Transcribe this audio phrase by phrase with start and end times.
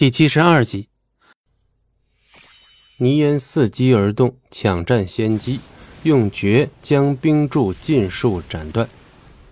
[0.00, 0.88] 第七十二集，
[2.96, 5.60] 泥烟伺机而动，抢占先机，
[6.04, 8.88] 用诀将冰柱尽数斩断，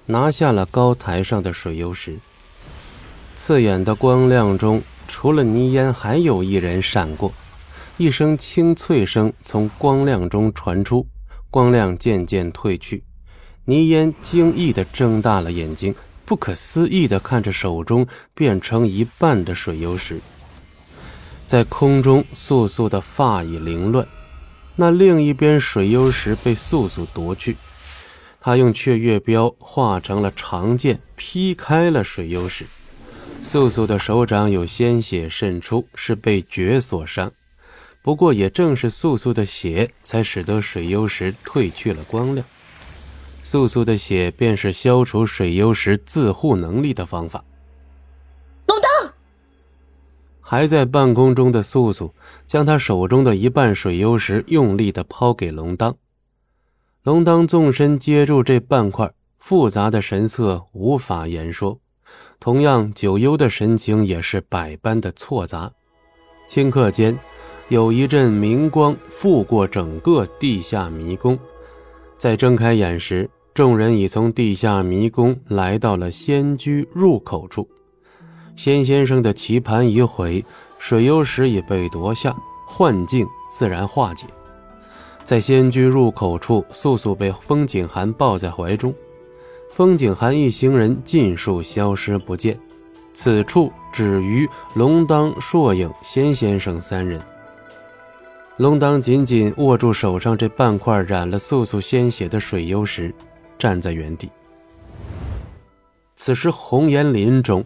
[0.07, 2.17] 拿下了高台上的水幽石。
[3.37, 7.31] 刺眼的光亮中，除了泥烟，还有一人闪过。
[7.99, 11.07] 一声清脆声从光亮中传出，
[11.51, 13.05] 光亮渐渐褪去。
[13.67, 15.95] 泥烟惊异地睁大了眼睛，
[16.25, 20.19] 不可思议地看着手中变成一半的水油石。
[21.49, 24.07] 在空中，素素的发已凌乱，
[24.77, 27.57] 那另一边水幽石被素素夺去，
[28.39, 32.67] 他用雀月镖化成了长剑，劈开了水幽石。
[33.43, 37.33] 素素的手掌有鲜血渗出，是被绝所伤。
[38.03, 42.47] 不过，也正是素素的血，才使得水幽石褪去了光亮。
[43.43, 47.43] 素素的血，便是消除水幽石自护能力的方法。
[50.51, 52.15] 还在半空中的素素，
[52.47, 55.95] 将他手中的一半水幽石用力的抛给龙当。
[57.03, 61.79] 龙当纵身接住这半块，复杂的神色无法言说，
[62.41, 65.71] 同样九幽的神情也是百般的错杂。
[66.49, 67.15] 顷刻间，
[67.69, 71.39] 有一阵明光覆过整个地下迷宫。
[72.17, 77.69] 在睁开眼时，众人已从地下迷宫来到了仙居入口处。
[78.59, 80.45] 仙先生的棋盘已毁，
[80.81, 84.27] 水幽石已被夺下，幻境自然化解。
[85.23, 88.93] 在仙居入口处，素素被风景寒抱在怀中，
[89.71, 92.59] 风景寒一行人尽数消失不见。
[93.15, 97.23] 此处只余龙当、硕影、仙先生三人。
[98.57, 103.15] 龙当紧紧握住手上这半块染了素素鲜血的水幽石，
[103.57, 104.29] 站在原地。
[106.17, 107.65] 此时红岩林中。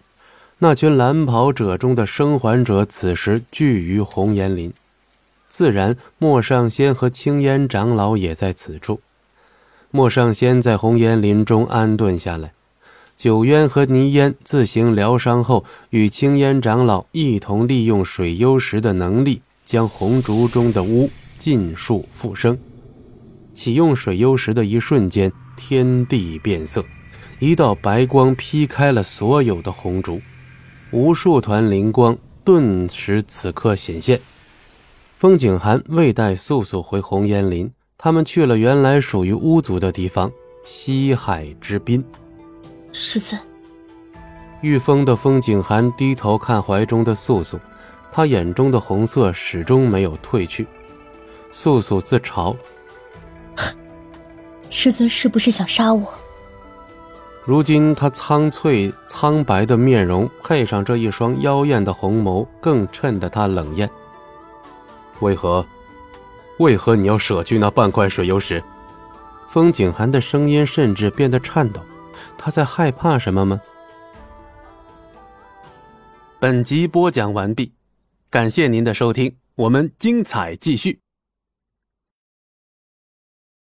[0.63, 4.71] 那群蓝袍者中的生还者此时聚于红岩林，
[5.49, 9.01] 自然莫上仙和青烟长老也在此处。
[9.91, 12.53] 莫上仙在红岩林中安顿下来，
[13.17, 22.57] 九渊和泥烟自行疗伤后，与青烟长老一同利用水幽石的能力，将红烛中的巫尽数复生。
[23.53, 26.85] 启用水幽石的一瞬间，天地变色，
[27.39, 30.21] 一道白光劈开了所有的红烛。
[30.93, 34.21] 无数团灵光顿时此刻显现。
[35.17, 40.31] 风景寒未带素素回红岩林，他们去了原来属于巫族的地方——
[40.63, 42.05] 西海之滨。
[42.91, 43.41] 师尊，
[44.61, 47.59] 御风的风景寒低头看怀中的素素，
[48.11, 50.67] 他眼中的红色始终没有褪去。
[51.51, 52.55] 素素自嘲
[54.69, 56.07] ：“师尊是不是想杀我？”
[57.45, 63.89] 如今他苍翠苍白的面容，配上这一双妖艳的红眸，更衬得他冷艳。
[65.19, 65.65] 为何？
[66.59, 68.63] 为何你要舍去那半块水幽石？
[69.49, 71.81] 风景寒的声音甚至变得颤抖。
[72.37, 73.59] 他在害怕什么吗？
[76.39, 77.73] 本集播讲完毕，
[78.29, 81.02] 感谢您的收听，我们精彩继续。